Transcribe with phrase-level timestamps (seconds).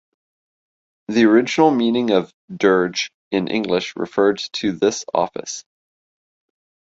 [1.09, 5.63] The original meaning of "dirge" in English referred to this office.